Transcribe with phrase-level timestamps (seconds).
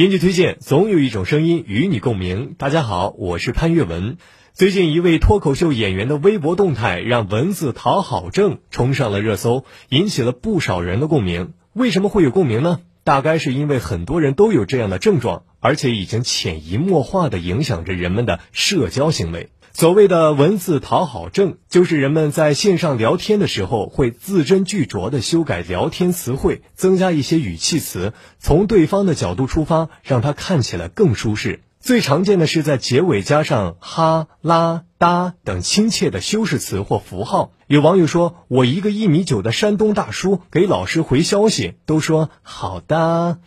[0.00, 2.54] 编辑推荐，总有一种声音与你共鸣。
[2.56, 4.16] 大家好，我是潘越文。
[4.54, 11.52] 最近一位脱口秀演员的微博动态，让“文字讨好症”冲上了热搜，引起了不少人的共鸣。
[11.74, 12.80] 为什么会有共鸣呢？
[13.04, 19.50] 大概是因为很多人都有这样的症状，而且已经潜移默化地影响着人们的社交行为。
[19.72, 31.62] 所谓的文字讨好症，就是人们在线上聊天的时候，会字斟句酌地修改聊天词汇，增加一些语气词，从对方的角度出发，让他看起来更舒适。
[31.78, 37.52] 最常见的是在结尾加上哈、拉、哒等亲切的修饰词或符号。
[37.68, 43.38] 有网友说：“我一个一米九的山东大叔给老师回消息，都说好的。”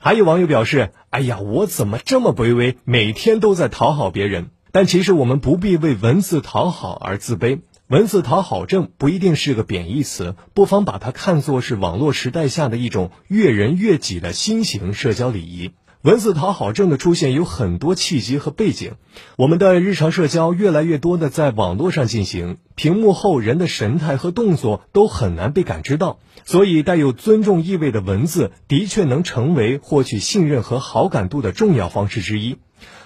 [0.00, 15.72] 还有网友表示：“哎呀，我怎么这么卑微，每天都在讨好别人。”但其实我们不必为文字讨好而自卑，文字讨好症不一定是个贬义词，不妨把它看作是网络时代下的一种悦人悦己的新型社交礼仪。
[16.02, 18.92] 文字讨好症的出现有很多契机和背景，
[19.36, 32.58] 我们的日常社交越来越多的在网络上进行，屏幕后人的神态和动作都很难被感知到，所以带有尊重意味的文字的确能成为获取信任和好感度的重要方式之一。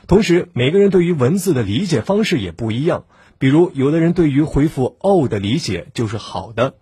[0.06, 3.04] 同时，每个人对于文字的理解方式也不一样。
[3.38, 6.74] 比如，有的人对于回复“哦”的理解就是好的，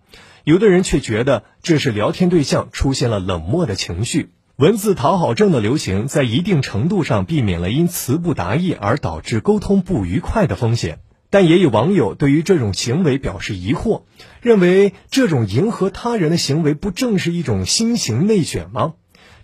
[0.43, 4.29] 有的人却觉得这是聊天对象出现了冷漠的情绪。
[4.57, 10.99] 文字讨好症的流行，在一定程度上避免了因词不达意而导致沟通不愉快的风险。
[11.31, 14.03] 但也有网友对于这种行为表示疑惑，
[14.41, 18.93] 认为这种迎合他人的行为不正是一种新型内卷吗？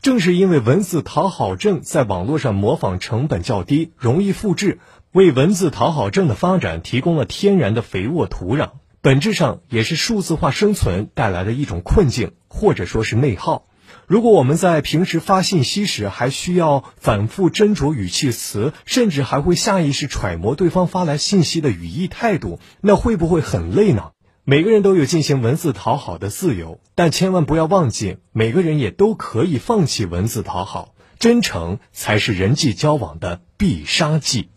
[0.02, 4.80] 正是因为文字讨好症在网络上模仿成本较低、容易复制，
[5.12, 8.72] 为文字讨好症的发展提供了天然的肥沃土壤。
[9.02, 13.66] 本质上也是数字化生存带来的一种困境，或者说是内耗。
[14.06, 24.11] 如果我们在平时发信息时还需要反复斟酌语气词，甚至还会下意识揣摩对方发来信息的语义态度，那会不会很累呢？
[24.49, 34.47] 每个人都有进行文字讨好的自由，但千万不要忘记，每个人也都可以放弃文字讨好，真诚才是人际交往的必杀技。